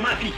mati. 0.00 0.32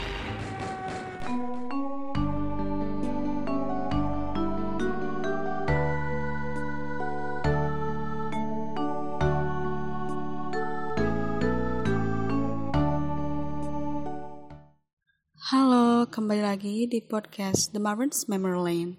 Halo, 15.53 16.11
kembali 16.11 16.43
lagi 16.43 16.87
di 16.91 16.99
podcast 16.99 17.71
The 17.71 17.79
Marvins 17.79 18.27
Memory 18.27 18.59
Lane 18.59 18.93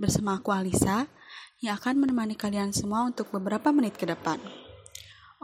bersama 0.00 0.40
aku 0.40 0.56
Alisa 0.56 1.04
yang 1.60 1.76
akan 1.76 2.00
menemani 2.00 2.32
kalian 2.32 2.72
semua 2.72 3.04
untuk 3.04 3.28
beberapa 3.28 3.68
menit 3.76 4.00
ke 4.00 4.08
depan. 4.08 4.40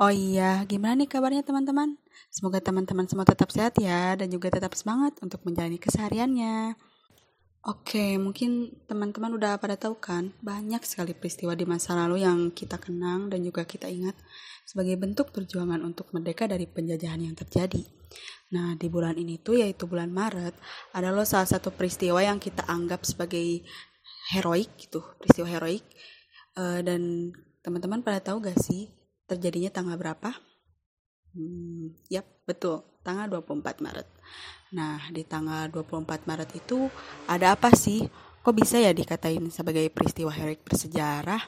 Oh 0.00 0.08
iya, 0.08 0.64
gimana 0.64 1.04
nih 1.04 1.10
kabarnya 1.12 1.44
teman-teman? 1.44 2.03
Semoga 2.30 2.58
teman-teman 2.58 3.06
semua 3.06 3.26
tetap 3.26 3.50
sehat 3.50 3.78
ya 3.78 4.14
dan 4.18 4.28
juga 4.30 4.50
tetap 4.50 4.74
semangat 4.74 5.16
untuk 5.22 5.42
menjalani 5.46 5.78
kesehariannya. 5.78 6.74
Oke, 7.64 8.20
mungkin 8.20 8.76
teman-teman 8.84 9.32
udah 9.40 9.56
pada 9.56 9.72
tahu 9.80 9.96
kan, 9.96 10.36
banyak 10.44 10.84
sekali 10.84 11.16
peristiwa 11.16 11.56
di 11.56 11.64
masa 11.64 11.96
lalu 11.96 12.20
yang 12.20 12.52
kita 12.52 12.76
kenang 12.76 13.32
dan 13.32 13.40
juga 13.40 13.64
kita 13.64 13.88
ingat 13.88 14.12
sebagai 14.68 15.00
bentuk 15.00 15.32
perjuangan 15.32 15.80
untuk 15.80 16.12
merdeka 16.12 16.44
dari 16.44 16.68
penjajahan 16.68 17.24
yang 17.24 17.32
terjadi. 17.32 17.80
Nah, 18.52 18.76
di 18.76 18.92
bulan 18.92 19.16
ini 19.16 19.40
tuh 19.40 19.64
yaitu 19.64 19.88
bulan 19.88 20.12
Maret, 20.12 20.52
ada 20.92 21.08
loh 21.08 21.24
salah 21.24 21.48
satu 21.48 21.72
peristiwa 21.72 22.20
yang 22.20 22.36
kita 22.36 22.68
anggap 22.68 23.00
sebagai 23.08 23.64
heroik 24.36 24.68
gitu, 24.76 25.00
peristiwa 25.16 25.48
heroik. 25.48 25.88
Uh, 26.60 26.84
dan 26.84 27.32
teman-teman 27.64 28.04
pada 28.04 28.20
tahu 28.20 28.44
gak 28.44 28.60
sih 28.60 28.92
terjadinya 29.24 29.72
tanggal 29.72 29.96
berapa? 29.96 30.36
Hmm, 31.34 31.90
yap, 32.06 32.26
betul, 32.46 32.86
tanggal 33.02 33.26
24 33.26 33.82
Maret. 33.82 34.06
Nah, 34.78 35.02
di 35.10 35.26
tanggal 35.26 35.66
24 35.66 36.30
Maret 36.30 36.50
itu 36.54 36.86
ada 37.26 37.58
apa 37.58 37.74
sih? 37.74 38.06
Kok 38.44 38.54
bisa 38.54 38.78
ya 38.78 38.94
dikatain 38.94 39.50
sebagai 39.50 39.82
peristiwa 39.90 40.30
heroik 40.30 40.62
bersejarah? 40.62 41.42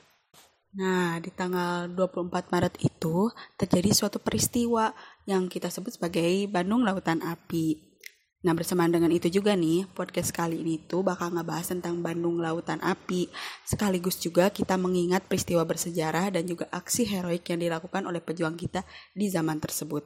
Nah, 0.77 1.23
di 1.23 1.31
tanggal 1.31 1.87
24 1.89 2.51
Maret 2.53 2.75
itu 2.83 3.31
terjadi 3.55 3.91
suatu 3.95 4.19
peristiwa 4.19 4.91
yang 5.25 5.47
kita 5.47 5.71
sebut 5.71 5.95
sebagai 5.95 6.51
Bandung 6.51 6.83
Lautan 6.83 7.23
Api. 7.23 7.96
Nah, 8.45 8.53
bersamaan 8.53 8.93
dengan 8.93 9.09
itu 9.09 9.33
juga 9.33 9.57
nih, 9.57 9.89
podcast 9.97 10.29
kali 10.29 10.61
ini 10.61 10.77
tuh 10.85 11.01
bakal 11.01 11.33
ngebahas 11.33 11.73
tentang 11.73 12.05
Bandung 12.05 12.37
Lautan 12.37 12.85
Api. 12.85 13.33
Sekaligus 13.65 14.21
juga 14.21 14.53
kita 14.53 14.77
mengingat 14.77 15.25
peristiwa 15.25 15.65
bersejarah 15.65 16.29
dan 16.29 16.45
juga 16.45 16.69
aksi 16.69 17.09
heroik 17.09 17.49
yang 17.49 17.65
dilakukan 17.65 18.05
oleh 18.05 18.21
pejuang 18.21 18.61
kita 18.61 18.85
di 19.17 19.33
zaman 19.33 19.57
tersebut. 19.57 20.05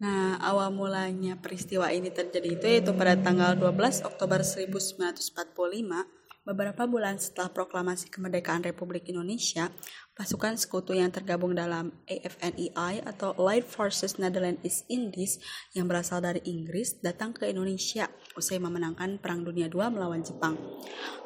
Nah, 0.00 0.40
awal 0.40 0.72
mulanya 0.74 1.38
peristiwa 1.38 1.92
ini 1.92 2.10
terjadi 2.10 2.48
itu 2.48 2.66
yaitu 2.66 2.92
pada 2.96 3.14
tanggal 3.14 3.54
12 3.54 4.02
Oktober 4.08 4.40
1945, 4.42 6.23
beberapa 6.44 6.84
bulan 6.84 7.16
setelah 7.16 7.48
proklamasi 7.48 8.12
kemerdekaan 8.12 8.60
Republik 8.60 9.08
Indonesia, 9.08 9.72
pasukan 10.12 10.60
sekutu 10.60 10.92
yang 10.92 11.08
tergabung 11.08 11.56
dalam 11.56 11.90
AFNEI 12.04 13.00
atau 13.02 13.32
Allied 13.40 13.64
Forces 13.64 14.20
Netherlands 14.20 14.60
East 14.60 14.84
Indies 14.92 15.40
yang 15.72 15.88
berasal 15.88 16.20
dari 16.20 16.44
Inggris 16.44 17.00
datang 17.00 17.32
ke 17.32 17.48
Indonesia 17.48 18.06
usai 18.36 18.60
memenangkan 18.60 19.16
Perang 19.18 19.42
Dunia 19.42 19.72
II 19.72 19.88
melawan 19.96 20.20
Jepang. 20.20 20.54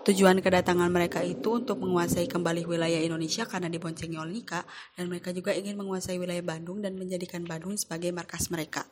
Tujuan 0.07 0.39
kedatangan 0.39 0.89
mereka 0.89 1.21
itu 1.27 1.61
untuk 1.61 1.83
menguasai 1.83 2.31
kembali 2.31 2.65
wilayah 2.65 3.03
Indonesia 3.03 3.45
karena 3.45 3.67
diboncengi 3.69 4.17
oleh 4.17 4.41
Nika 4.41 4.63
dan 4.95 5.11
mereka 5.11 5.35
juga 5.35 5.51
ingin 5.53 5.75
menguasai 5.75 6.17
wilayah 6.17 6.47
Bandung 6.47 6.81
dan 6.81 6.95
menjadikan 6.95 7.43
Bandung 7.43 7.75
sebagai 7.75 8.15
markas 8.15 8.49
mereka. 8.49 8.87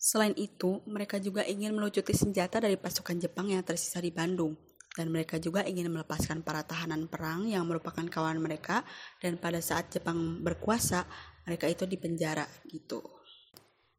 Selain 0.00 0.36
itu, 0.36 0.84
mereka 0.84 1.16
juga 1.16 1.46
ingin 1.48 1.72
melucuti 1.72 2.12
senjata 2.12 2.60
dari 2.60 2.76
pasukan 2.76 3.16
Jepang 3.16 3.48
yang 3.48 3.64
tersisa 3.64 4.04
di 4.04 4.12
Bandung. 4.12 4.73
Dan 4.94 5.10
mereka 5.10 5.42
juga 5.42 5.66
ingin 5.66 5.90
melepaskan 5.90 6.46
para 6.46 6.62
tahanan 6.62 7.10
perang 7.10 7.50
yang 7.50 7.66
merupakan 7.66 8.06
kawan 8.06 8.38
mereka 8.38 8.86
dan 9.18 9.36
pada 9.42 9.58
saat 9.58 9.90
Jepang 9.90 10.38
berkuasa, 10.40 11.02
mereka 11.44 11.66
itu 11.66 11.82
dipenjara 11.84 12.46
gitu. 12.70 13.02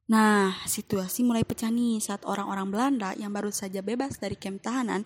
Nah, 0.05 0.53
situasi 0.69 1.25
mulai 1.25 1.41
pecah 1.41 1.73
nih 1.73 1.97
saat 1.97 2.21
orang-orang 2.29 2.69
Belanda 2.69 3.09
yang 3.17 3.33
baru 3.33 3.49
saja 3.49 3.81
bebas 3.81 4.21
dari 4.21 4.37
kem 4.37 4.61
tahanan 4.61 5.01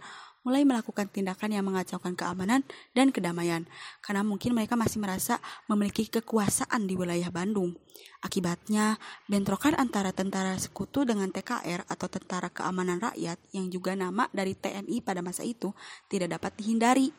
mulai 0.49 0.65
melakukan 0.65 1.05
tindakan 1.05 1.53
yang 1.53 1.61
mengacaukan 1.61 2.17
keamanan 2.17 2.65
dan 2.97 3.13
kedamaian 3.13 3.69
karena 4.01 4.25
mungkin 4.25 4.57
mereka 4.57 4.73
masih 4.73 4.97
merasa 4.97 5.37
memiliki 5.69 6.09
kekuasaan 6.09 6.89
di 6.89 6.97
wilayah 6.97 7.29
Bandung. 7.29 7.77
Akibatnya, 8.25 8.97
bentrokan 9.29 9.77
antara 9.77 10.09
tentara 10.09 10.57
sekutu 10.57 11.05
dengan 11.05 11.29
TKR 11.29 11.85
atau 11.85 12.09
Tentara 12.09 12.49
Keamanan 12.49 12.97
Rakyat 12.97 13.37
yang 13.53 13.69
juga 13.69 13.93
nama 13.93 14.25
dari 14.33 14.57
TNI 14.57 15.05
pada 15.05 15.21
masa 15.21 15.45
itu 15.45 15.69
tidak 16.09 16.41
dapat 16.41 16.57
dihindari. 16.57 17.13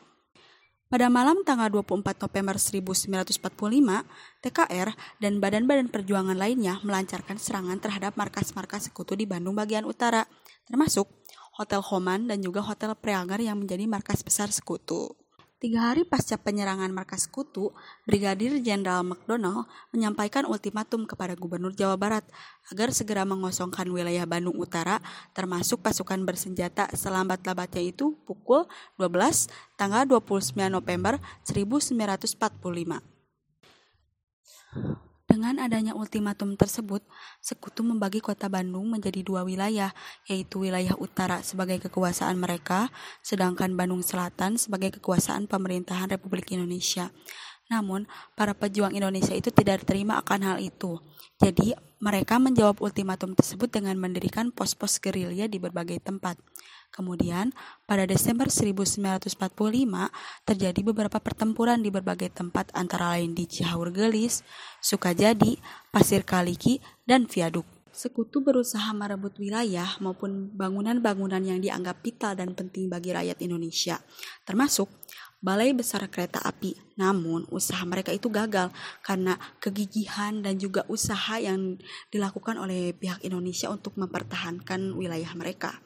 Pada 0.91 1.07
malam 1.07 1.47
tanggal 1.47 1.71
24 1.71 2.19
November 2.19 2.59
1945, 2.59 3.39
TKR 4.43 4.91
dan 5.23 5.39
badan-badan 5.39 5.87
perjuangan 5.87 6.35
lainnya 6.35 6.83
melancarkan 6.83 7.39
serangan 7.39 7.79
terhadap 7.79 8.19
markas-markas 8.19 8.91
sekutu 8.91 9.15
di 9.15 9.23
Bandung 9.23 9.55
bagian 9.55 9.87
utara, 9.87 10.27
termasuk 10.67 11.07
Hotel 11.55 11.83
Homan 11.83 12.31
dan 12.31 12.39
juga 12.39 12.63
Hotel 12.63 12.95
Preanger 12.95 13.43
yang 13.43 13.59
menjadi 13.59 13.83
markas 13.87 14.23
besar 14.23 14.51
sekutu. 14.51 15.15
Tiga 15.61 15.93
hari 15.93 16.09
pasca 16.09 16.41
penyerangan 16.41 16.89
markas 16.89 17.29
Kutu, 17.29 17.69
Brigadir 18.09 18.57
Jenderal 18.65 19.05
McDonald 19.05 19.69
menyampaikan 19.93 20.49
ultimatum 20.49 21.05
kepada 21.05 21.37
Gubernur 21.37 21.69
Jawa 21.77 22.01
Barat 22.01 22.25
agar 22.73 22.89
segera 22.89 23.29
mengosongkan 23.29 23.85
wilayah 23.93 24.25
Bandung 24.25 24.57
Utara 24.57 24.97
termasuk 25.37 25.85
pasukan 25.85 26.17
bersenjata 26.25 26.89
selambat-lambatnya 26.97 27.93
itu 27.93 28.17
pukul 28.25 28.65
12 28.97 29.53
tanggal 29.77 30.09
29 30.09 30.65
November 30.65 31.21
1945. 31.45 32.41
Dengan 35.41 35.57
adanya 35.65 35.97
ultimatum 35.97 36.53
tersebut, 36.53 37.01
sekutu 37.41 37.81
membagi 37.81 38.21
kota 38.21 38.45
Bandung 38.45 38.93
menjadi 38.93 39.25
dua 39.25 39.41
wilayah, 39.41 39.89
yaitu 40.29 40.61
wilayah 40.61 40.93
utara 41.01 41.41
sebagai 41.41 41.81
kekuasaan 41.81 42.37
mereka, 42.37 42.93
sedangkan 43.25 43.73
Bandung 43.73 44.05
Selatan 44.05 44.61
sebagai 44.61 45.01
kekuasaan 45.01 45.49
pemerintahan 45.49 46.13
Republik 46.13 46.53
Indonesia. 46.53 47.09
Namun, 47.73 48.05
para 48.37 48.53
pejuang 48.53 48.93
Indonesia 48.93 49.33
itu 49.33 49.49
tidak 49.49 49.81
terima 49.81 50.21
akan 50.21 50.45
hal 50.45 50.57
itu. 50.61 51.01
Jadi, 51.41 51.73
mereka 51.97 52.37
menjawab 52.37 52.77
ultimatum 52.77 53.33
tersebut 53.33 53.73
dengan 53.73 53.97
mendirikan 53.97 54.53
pos-pos 54.53 55.01
gerilya 55.01 55.49
di 55.49 55.57
berbagai 55.57 56.05
tempat. 56.05 56.37
Kemudian, 56.91 57.55
pada 57.87 58.03
Desember 58.03 58.51
1945, 58.51 59.31
terjadi 60.43 60.81
beberapa 60.83 61.23
pertempuran 61.23 61.79
di 61.79 61.87
berbagai 61.87 62.35
tempat 62.35 62.67
antara 62.75 63.15
lain 63.15 63.31
di 63.31 63.47
Cihaur 63.47 63.95
Gelis, 63.95 64.43
Sukajadi, 64.83 65.55
Pasir 65.87 66.27
Kaliki, 66.27 66.83
dan 67.07 67.31
Viaduk. 67.31 67.63
Sekutu 67.95 68.43
berusaha 68.43 68.91
merebut 68.91 69.39
wilayah 69.39 69.87
maupun 70.03 70.51
bangunan-bangunan 70.51 71.39
yang 71.43 71.63
dianggap 71.63 72.03
vital 72.03 72.35
dan 72.35 72.51
penting 72.55 72.91
bagi 72.91 73.15
rakyat 73.15 73.39
Indonesia, 73.39 73.99
termasuk 74.43 74.91
balai 75.39 75.71
besar 75.71 76.03
kereta 76.11 76.43
api. 76.43 76.75
Namun, 76.99 77.47
usaha 77.55 77.83
mereka 77.87 78.11
itu 78.11 78.27
gagal 78.27 78.67
karena 78.99 79.39
kegigihan 79.63 80.43
dan 80.43 80.59
juga 80.59 80.83
usaha 80.91 81.39
yang 81.39 81.79
dilakukan 82.11 82.59
oleh 82.59 82.91
pihak 82.95 83.23
Indonesia 83.23 83.71
untuk 83.71 83.95
mempertahankan 83.95 84.91
wilayah 84.95 85.31
mereka 85.35 85.79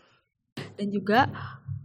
dan 0.76 0.88
juga 0.92 1.28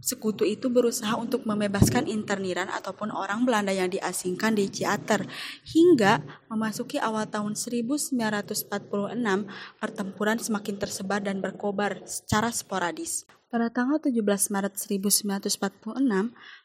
sekutu 0.01 0.43
itu 0.43 0.67
berusaha 0.67 1.13
untuk 1.15 1.45
membebaskan 1.45 2.09
interniran 2.09 2.67
ataupun 2.73 3.13
orang 3.13 3.45
Belanda 3.45 3.69
yang 3.69 3.87
diasingkan 3.87 4.57
di 4.57 4.67
Ciater 4.67 5.29
hingga 5.69 6.25
memasuki 6.49 6.97
awal 6.97 7.29
tahun 7.29 7.53
1946 7.53 8.17
pertempuran 9.77 10.37
semakin 10.41 10.75
tersebar 10.81 11.21
dan 11.21 11.39
berkobar 11.39 12.01
secara 12.09 12.49
sporadis. 12.49 13.29
Pada 13.51 13.67
tanggal 13.67 13.99
17 13.99 14.15
Maret 14.55 14.79
1946, 14.79 15.59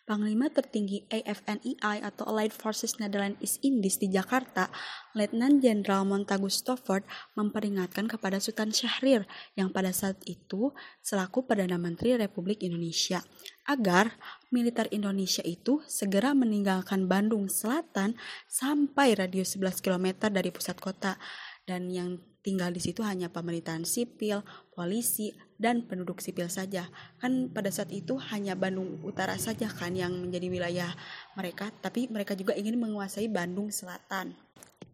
Panglima 0.06 0.46
tertinggi 0.54 1.02
AFNEI 1.10 1.98
atau 1.98 2.30
Allied 2.30 2.54
Forces 2.54 3.02
Netherlands 3.02 3.42
East 3.42 3.58
Indies 3.66 3.98
di 3.98 4.06
Jakarta, 4.06 4.70
Letnan 5.18 5.58
Jenderal 5.58 6.06
Montagu 6.06 6.46
Stofford 6.46 7.02
memperingatkan 7.34 8.06
kepada 8.06 8.38
Sultan 8.38 8.70
Syahrir 8.70 9.26
yang 9.58 9.74
pada 9.74 9.90
saat 9.90 10.22
itu 10.30 10.70
selaku 11.02 11.42
Perdana 11.42 11.74
Menteri 11.74 12.14
Republik 12.14 12.62
Indonesia 12.62 13.18
agar 13.66 14.14
militer 14.54 14.86
Indonesia 14.94 15.42
itu 15.42 15.82
segera 15.90 16.38
meninggalkan 16.38 17.10
Bandung 17.10 17.50
Selatan 17.50 18.14
sampai 18.46 19.18
radius 19.18 19.58
11 19.58 19.82
km 19.82 20.30
dari 20.30 20.54
pusat 20.54 20.78
kota. 20.78 21.18
Dan 21.66 21.90
yang 21.90 22.22
tinggal 22.46 22.70
di 22.70 22.78
situ 22.78 23.02
hanya 23.02 23.26
pemerintahan 23.26 23.82
sipil, 23.82 24.46
polisi, 24.70 25.34
dan 25.58 25.82
penduduk 25.90 26.22
sipil 26.22 26.46
saja. 26.46 26.86
Kan 27.18 27.50
pada 27.50 27.74
saat 27.74 27.90
itu 27.90 28.14
hanya 28.30 28.54
Bandung 28.54 29.02
Utara 29.02 29.34
saja 29.34 29.66
kan 29.66 29.98
yang 29.98 30.14
menjadi 30.14 30.46
wilayah 30.46 30.90
mereka, 31.34 31.74
tapi 31.82 32.06
mereka 32.06 32.38
juga 32.38 32.54
ingin 32.54 32.78
menguasai 32.78 33.26
Bandung 33.26 33.74
Selatan. 33.74 34.46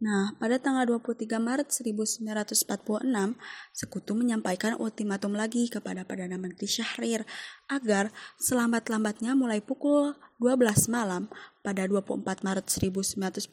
Nah, 0.02 0.34
pada 0.34 0.58
tanggal 0.58 0.82
23 0.99 1.38
Maret 1.38 1.70
1946, 1.70 3.38
Sekutu 3.70 4.19
menyampaikan 4.19 4.75
ultimatum 4.75 5.31
lagi 5.31 5.70
kepada 5.70 6.02
Perdana 6.02 6.34
Menteri 6.43 6.66
Syahrir 6.66 7.22
agar 7.70 8.10
selambat-lambatnya 8.43 9.38
mulai 9.38 9.62
pukul 9.62 10.19
12 10.43 10.90
malam 10.90 11.31
pada 11.62 11.87
24 11.87 12.19
Maret 12.43 12.66
1946 12.66 13.46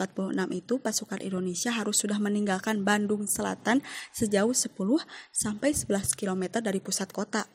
itu 0.57 0.73
pasukan 0.81 1.21
Indonesia 1.21 1.69
harus 1.69 2.01
sudah 2.01 2.17
meninggalkan 2.17 2.81
Bandung 2.81 3.29
Selatan 3.29 3.85
sejauh 4.11 4.53
10 4.53 4.73
sampai 5.31 5.73
11 5.73 6.13
km 6.17 6.59
dari 6.59 6.79
pusat 6.81 7.09
kota 7.13 7.47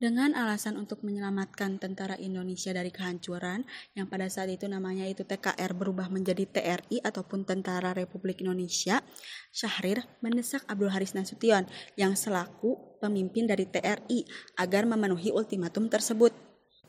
dengan 0.00 0.32
alasan 0.32 0.80
untuk 0.80 1.04
menyelamatkan 1.04 1.76
tentara 1.76 2.16
Indonesia 2.16 2.72
dari 2.72 2.88
kehancuran 2.88 3.68
yang 3.92 4.08
pada 4.08 4.32
saat 4.32 4.48
itu 4.48 4.64
namanya 4.64 5.04
itu 5.04 5.28
TKR 5.28 5.76
berubah 5.76 6.08
menjadi 6.08 6.48
TRI 6.48 7.04
ataupun 7.04 7.44
Tentara 7.44 7.92
Republik 7.92 8.40
Indonesia, 8.40 9.04
Syahrir 9.52 10.00
mendesak 10.24 10.64
Abdul 10.64 10.88
Haris 10.88 11.12
Nasution 11.12 11.68
yang 12.00 12.16
selaku 12.16 12.96
pemimpin 13.04 13.44
dari 13.44 13.68
TRI 13.68 14.24
agar 14.56 14.88
memenuhi 14.88 15.36
ultimatum 15.36 15.92
tersebut. 15.92 16.32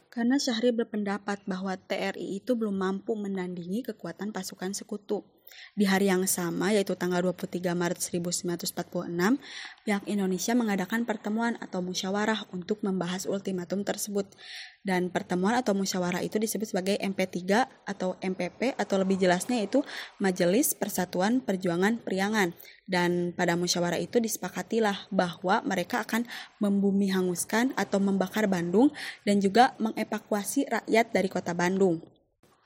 Karena 0.08 0.40
Syahrir 0.40 0.72
berpendapat 0.72 1.44
bahwa 1.44 1.76
TRI 1.76 2.40
itu 2.40 2.56
belum 2.56 2.80
mampu 2.80 3.12
menandingi 3.20 3.92
kekuatan 3.92 4.32
pasukan 4.32 4.72
sekutu. 4.72 5.28
Di 5.72 5.88
hari 5.88 6.12
yang 6.12 6.28
sama, 6.28 6.76
yaitu 6.76 7.00
tanggal 7.00 7.24
23 7.24 7.72
Maret 7.72 8.00
1946, 8.00 9.40
pihak 9.88 10.04
Indonesia 10.08 10.54
mengadakan 10.56 11.08
pertemuan 11.08 11.56
atau 11.64 11.80
musyawarah 11.80 12.48
untuk 12.52 12.84
membahas 12.84 13.24
ultimatum 13.24 13.88
tersebut. 13.88 14.28
Dan 14.82 15.14
pertemuan 15.14 15.56
atau 15.56 15.78
musyawarah 15.78 16.26
itu 16.26 16.42
disebut 16.42 16.74
sebagai 16.74 16.98
MP3 17.00 17.70
atau 17.86 18.18
MPP 18.18 18.74
atau 18.76 18.96
lebih 18.98 19.22
jelasnya 19.22 19.62
itu 19.62 19.86
Majelis 20.18 20.74
Persatuan 20.74 21.40
Perjuangan 21.40 22.02
Priangan. 22.02 22.52
Dan 22.90 23.32
pada 23.32 23.56
musyawarah 23.56 24.02
itu 24.02 24.20
disepakatilah 24.20 25.08
bahwa 25.14 25.64
mereka 25.64 26.04
akan 26.04 26.28
membumi 26.60 27.14
hanguskan 27.14 27.72
atau 27.80 28.02
membakar 28.04 28.50
Bandung 28.52 28.92
dan 29.24 29.40
juga 29.40 29.78
mengevakuasi 29.80 30.68
rakyat 30.68 31.16
dari 31.16 31.30
kota 31.32 31.56
Bandung. 31.56 32.21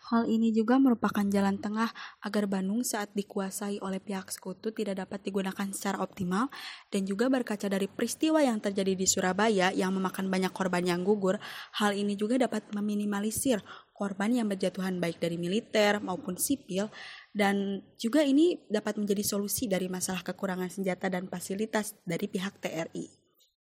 Hal 0.06 0.30
ini 0.30 0.54
juga 0.54 0.78
merupakan 0.78 1.26
jalan 1.26 1.58
tengah 1.58 1.90
agar 2.22 2.46
Bandung 2.46 2.86
saat 2.86 3.10
dikuasai 3.18 3.82
oleh 3.82 3.98
pihak 3.98 4.30
sekutu 4.30 4.70
tidak 4.70 5.02
dapat 5.02 5.26
digunakan 5.26 5.66
secara 5.74 5.98
optimal 5.98 6.54
dan 6.94 7.10
juga 7.10 7.26
berkaca 7.26 7.66
dari 7.66 7.90
peristiwa 7.90 8.38
yang 8.38 8.62
terjadi 8.62 8.94
di 8.94 9.10
Surabaya 9.10 9.74
yang 9.74 9.90
memakan 9.98 10.30
banyak 10.30 10.54
korban 10.54 10.86
yang 10.86 11.02
gugur, 11.02 11.42
hal 11.82 11.98
ini 11.98 12.14
juga 12.14 12.38
dapat 12.38 12.70
meminimalisir 12.78 13.66
korban 13.98 14.30
yang 14.30 14.46
berjatuhan 14.46 15.02
baik 15.02 15.18
dari 15.18 15.42
militer 15.42 15.98
maupun 15.98 16.38
sipil 16.38 16.94
dan 17.34 17.82
juga 17.98 18.22
ini 18.22 18.62
dapat 18.70 19.02
menjadi 19.02 19.26
solusi 19.26 19.66
dari 19.66 19.90
masalah 19.90 20.22
kekurangan 20.22 20.70
senjata 20.70 21.10
dan 21.10 21.26
fasilitas 21.26 21.98
dari 22.06 22.30
pihak 22.30 22.62
TRI. 22.62 23.25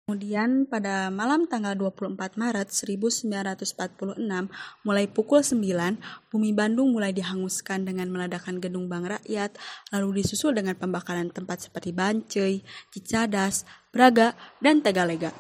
Kemudian 0.07 0.71
pada 0.71 1.11
malam 1.11 1.51
tanggal 1.51 1.75
24 1.75 2.39
Maret 2.39 2.71
1946, 2.71 3.27
mulai 4.87 5.11
pukul 5.11 5.43
9, 5.43 5.99
bumi 6.31 6.55
Bandung 6.55 6.95
mulai 6.95 7.11
dihanguskan 7.11 7.83
dengan 7.83 8.07
meledakkan 8.15 8.63
gedung 8.63 8.87
bank 8.87 9.19
rakyat, 9.19 9.59
lalu 9.91 10.23
disusul 10.23 10.55
dengan 10.55 10.79
pembakaran 10.79 11.27
tempat 11.35 11.67
seperti 11.67 11.91
Bancai, 11.91 12.63
Cicadas, 12.95 13.67
Braga, 13.91 14.39
dan 14.63 14.79
Tegalega. 14.79 15.35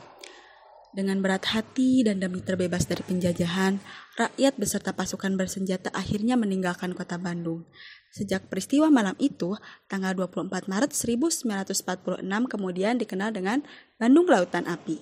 Dengan 0.96 1.20
berat 1.20 1.44
hati 1.52 2.00
dan 2.08 2.24
demi 2.24 2.40
terbebas 2.40 2.88
dari 2.88 3.04
penjajahan, 3.04 3.76
rakyat 4.16 4.56
beserta 4.56 4.96
pasukan 4.96 5.36
bersenjata 5.36 5.92
akhirnya 5.92 6.40
meninggalkan 6.40 6.96
kota 6.96 7.20
Bandung. 7.20 7.68
Sejak 8.08 8.48
peristiwa 8.48 8.88
malam 8.88 9.12
itu, 9.20 9.60
tanggal 9.92 10.16
24 10.16 10.48
Maret 10.72 10.96
1946 10.96 12.24
kemudian 12.48 12.96
dikenal 12.96 13.28
dengan 13.28 13.60
Bandung 14.00 14.24
Lautan 14.24 14.64
Api. 14.64 14.96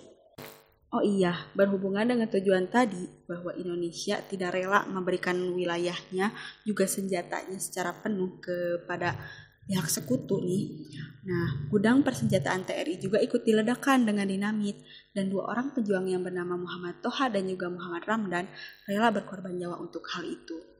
Oh 0.90 1.02
iya, 1.06 1.46
berhubungan 1.54 2.10
dengan 2.10 2.26
tujuan 2.26 2.66
tadi 2.66 3.06
bahwa 3.30 3.54
Indonesia 3.54 4.18
tidak 4.26 4.50
rela 4.50 4.82
memberikan 4.90 5.38
wilayahnya 5.54 6.34
juga 6.66 6.90
senjatanya 6.90 7.62
secara 7.62 7.94
penuh 8.02 8.42
kepada 8.42 9.14
pihak 9.64 9.88
sekutu 9.88 10.40
nih. 10.44 10.64
Nah, 11.24 11.68
gudang 11.72 12.04
persenjataan 12.04 12.68
TRI 12.68 13.00
juga 13.00 13.16
ikut 13.16 13.48
diledakkan 13.48 14.04
dengan 14.04 14.28
dinamit 14.28 14.76
dan 15.16 15.32
dua 15.32 15.48
orang 15.56 15.72
pejuang 15.72 16.04
yang 16.04 16.20
bernama 16.20 16.60
Muhammad 16.60 17.00
Toha 17.00 17.32
dan 17.32 17.48
juga 17.48 17.72
Muhammad 17.72 18.04
Ramdan 18.04 18.44
rela 18.84 19.08
berkorban 19.08 19.56
nyawa 19.56 19.80
untuk 19.80 20.04
hal 20.12 20.28
itu. 20.28 20.74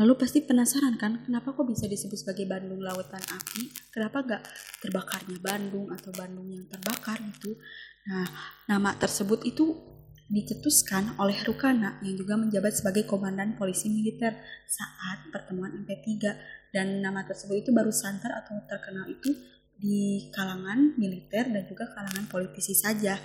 Lalu 0.00 0.16
pasti 0.16 0.40
penasaran 0.40 0.96
kan, 0.96 1.20
kenapa 1.20 1.52
kok 1.52 1.68
bisa 1.68 1.84
disebut 1.84 2.16
sebagai 2.16 2.48
Bandung 2.48 2.80
Lautan 2.80 3.20
Api? 3.20 3.92
Kenapa 3.92 4.24
gak 4.24 4.42
terbakarnya 4.80 5.36
Bandung 5.36 5.92
atau 5.92 6.08
Bandung 6.16 6.48
yang 6.48 6.64
terbakar 6.64 7.20
gitu? 7.20 7.60
Nah, 8.08 8.24
nama 8.72 8.96
tersebut 8.96 9.44
itu 9.44 9.91
dicetuskan 10.32 11.20
oleh 11.20 11.36
Rukana 11.44 12.00
yang 12.00 12.16
juga 12.16 12.40
menjabat 12.40 12.72
sebagai 12.72 13.04
komandan 13.04 13.52
polisi 13.60 13.92
militer 13.92 14.32
saat 14.64 15.28
pertemuan 15.28 15.76
MP3 15.84 16.08
dan 16.72 17.04
nama 17.04 17.20
tersebut 17.28 17.60
itu 17.60 17.70
baru 17.70 17.92
santer 17.92 18.32
atau 18.32 18.56
terkenal 18.64 19.04
itu 19.12 19.28
di 19.76 20.32
kalangan 20.32 20.96
militer 20.96 21.52
dan 21.52 21.68
juga 21.68 21.92
kalangan 21.92 22.24
politisi 22.32 22.72
saja 22.72 23.20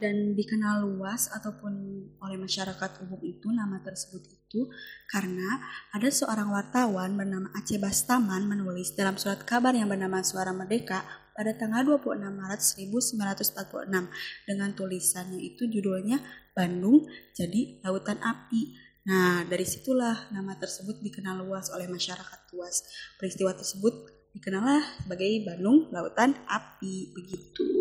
dan 0.00 0.32
dikenal 0.32 0.88
luas 0.88 1.28
ataupun 1.28 1.72
oleh 2.18 2.38
masyarakat 2.40 3.04
umum 3.04 3.20
itu 3.20 3.52
nama 3.52 3.78
tersebut 3.84 4.24
itu 4.26 4.66
karena 5.06 5.60
ada 5.92 6.08
seorang 6.08 6.48
wartawan 6.48 7.14
bernama 7.14 7.52
Aceh 7.54 7.76
Bastaman 7.76 8.48
menulis 8.48 8.96
dalam 8.96 9.20
surat 9.20 9.44
kabar 9.44 9.76
yang 9.76 9.92
bernama 9.92 10.24
Suara 10.24 10.56
Merdeka 10.56 11.04
pada 11.36 11.52
tanggal 11.52 12.00
26 12.00 12.16
Maret 12.16 12.60
1946 12.64 14.48
dengan 14.48 14.68
tulisannya 14.72 15.40
itu 15.40 15.68
judulnya 15.68 16.18
Bandung 16.56 17.06
jadi 17.36 17.84
lautan 17.84 18.18
api. 18.18 18.74
Nah, 19.06 19.48
dari 19.48 19.64
situlah 19.64 20.28
nama 20.32 20.56
tersebut 20.60 21.00
dikenal 21.00 21.40
luas 21.40 21.72
oleh 21.72 21.88
masyarakat 21.88 22.52
luas. 22.52 22.84
Peristiwa 23.16 23.56
tersebut 23.56 24.20
dikenallah 24.36 25.02
sebagai 25.02 25.42
Bandung 25.42 25.90
Lautan 25.90 26.36
Api 26.46 27.10
begitu. 27.16 27.79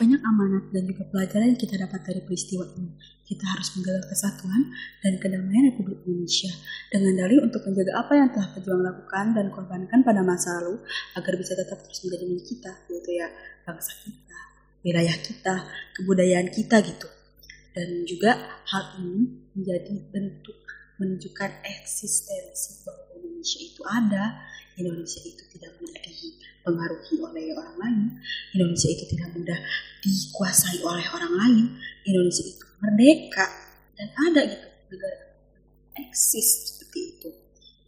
Banyak 0.00 0.16
amanat 0.24 0.64
dan 0.72 0.88
juga 0.88 1.04
pelajaran 1.12 1.52
yang 1.52 1.60
kita 1.60 1.76
dapat 1.76 2.00
dari 2.00 2.24
peristiwa 2.24 2.64
ini. 2.72 2.96
Kita 3.20 3.44
harus 3.44 3.68
menggalang 3.76 4.08
kesatuan 4.08 4.72
dan 5.04 5.20
kedamaian 5.20 5.68
Republik 5.68 6.00
Indonesia 6.08 6.48
dengan 6.88 7.20
dalih 7.20 7.44
untuk 7.44 7.60
menjaga 7.68 7.92
apa 8.00 8.12
yang 8.16 8.28
telah 8.32 8.48
pejuang 8.56 8.80
lakukan 8.80 9.26
dan 9.36 9.52
korbankan 9.52 10.00
pada 10.00 10.24
masa 10.24 10.56
lalu 10.64 10.80
agar 11.20 11.32
bisa 11.36 11.52
tetap 11.52 11.84
terus 11.84 12.00
menjadi 12.08 12.24
milik 12.32 12.46
kita, 12.48 12.72
yaitu 12.88 13.10
ya 13.12 13.28
bangsa 13.68 13.92
kita, 14.00 14.40
wilayah 14.80 15.16
kita, 15.20 15.54
kebudayaan 15.92 16.48
kita 16.48 16.76
gitu. 16.80 17.08
Dan 17.76 17.88
juga 18.08 18.40
hal 18.72 19.04
ini 19.04 19.52
menjadi 19.52 19.94
bentuk 20.08 20.56
menunjukkan 20.96 21.60
eksistensi 21.60 22.88
bahwa 22.88 23.04
Indonesia 23.20 23.60
itu 23.60 23.82
ada, 23.84 24.48
Indonesia 24.80 25.20
itu 25.28 25.44
dipengaruhi 26.70 27.14
oleh 27.18 27.44
orang 27.58 27.76
lain, 27.82 28.06
Indonesia 28.54 28.88
itu 28.94 29.04
tidak 29.10 29.34
mudah 29.34 29.58
dikuasai 30.06 30.78
oleh 30.86 31.06
orang 31.10 31.34
lain, 31.34 31.66
Indonesia 32.06 32.46
itu 32.46 32.64
merdeka 32.78 33.46
dan 33.98 34.08
ada 34.14 34.40
gitu 34.46 34.66
negara 34.94 35.18
eksis 35.98 36.78
seperti 36.78 37.00
itu. 37.18 37.28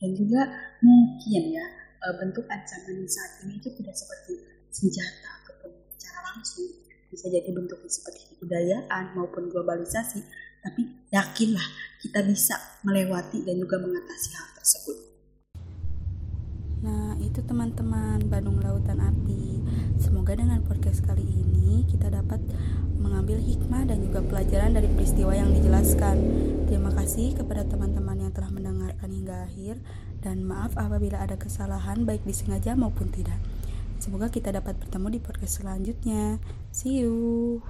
Dan 0.02 0.18
juga 0.18 0.42
mungkin 0.82 1.42
ya 1.54 1.66
e, 2.02 2.06
bentuk 2.18 2.42
ancaman 2.50 3.06
saat 3.06 3.46
ini 3.46 3.62
itu 3.62 3.70
tidak 3.78 3.94
seperti 3.94 4.34
senjata 4.74 5.30
ataupun 5.46 5.70
secara 5.94 6.18
langsung 6.34 6.66
bisa 7.06 7.30
jadi 7.30 7.54
bentuknya 7.54 7.86
seperti 7.86 8.34
kebudayaan 8.34 9.14
maupun 9.14 9.46
globalisasi 9.46 10.26
tapi 10.62 10.82
yakinlah 11.14 11.66
kita 12.02 12.22
bisa 12.26 12.58
melewati 12.82 13.46
dan 13.46 13.58
juga 13.62 13.78
mengatasi 13.78 14.30
hal 14.34 14.48
tersebut. 14.58 15.11
Nah, 16.82 17.14
itu 17.22 17.38
teman-teman 17.46 18.26
Bandung 18.26 18.58
Lautan 18.58 18.98
Api. 18.98 19.62
Semoga 20.02 20.34
dengan 20.34 20.66
podcast 20.66 21.06
kali 21.06 21.22
ini 21.22 21.86
kita 21.86 22.10
dapat 22.10 22.42
mengambil 22.98 23.38
hikmah 23.38 23.86
dan 23.86 24.02
juga 24.02 24.18
pelajaran 24.26 24.74
dari 24.74 24.90
peristiwa 24.90 25.30
yang 25.30 25.54
dijelaskan. 25.54 26.16
Terima 26.66 26.90
kasih 26.90 27.38
kepada 27.38 27.62
teman-teman 27.70 28.26
yang 28.26 28.32
telah 28.34 28.50
mendengarkan 28.50 29.14
hingga 29.14 29.46
akhir 29.46 29.78
dan 30.26 30.42
maaf 30.42 30.74
apabila 30.74 31.22
ada 31.22 31.38
kesalahan 31.38 32.02
baik 32.02 32.26
disengaja 32.26 32.74
maupun 32.74 33.14
tidak. 33.14 33.38
Semoga 34.02 34.26
kita 34.26 34.50
dapat 34.50 34.74
bertemu 34.82 35.06
di 35.14 35.20
podcast 35.22 35.62
selanjutnya. 35.62 36.42
See 36.74 37.06
you. 37.06 37.62